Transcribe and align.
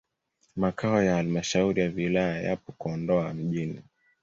Makao 0.55 1.03
ya 1.03 1.15
halmashauri 1.15 1.81
ya 1.81 1.87
wilaya 1.95 2.41
yapo 2.41 2.71
Kondoa 2.71 3.33
mjini. 3.33 3.81